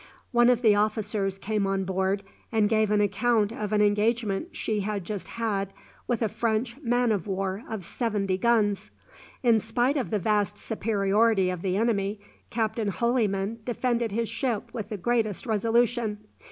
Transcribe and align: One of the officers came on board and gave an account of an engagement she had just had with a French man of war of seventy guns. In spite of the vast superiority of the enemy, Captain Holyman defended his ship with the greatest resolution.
One 0.31 0.49
of 0.49 0.63
the 0.63 0.73
officers 0.73 1.37
came 1.37 1.67
on 1.67 1.83
board 1.83 2.23
and 2.51 2.67
gave 2.67 2.89
an 2.89 3.01
account 3.01 3.51
of 3.51 3.71
an 3.71 3.83
engagement 3.83 4.55
she 4.55 4.79
had 4.79 5.03
just 5.05 5.27
had 5.27 5.73
with 6.07 6.23
a 6.23 6.27
French 6.27 6.75
man 6.81 7.11
of 7.11 7.27
war 7.27 7.63
of 7.69 7.85
seventy 7.85 8.35
guns. 8.39 8.89
In 9.43 9.59
spite 9.59 9.97
of 9.97 10.09
the 10.09 10.17
vast 10.17 10.57
superiority 10.57 11.51
of 11.51 11.61
the 11.61 11.77
enemy, 11.77 12.19
Captain 12.49 12.87
Holyman 12.89 13.59
defended 13.63 14.11
his 14.11 14.27
ship 14.27 14.73
with 14.73 14.89
the 14.89 14.97
greatest 14.97 15.45
resolution. 15.45 16.17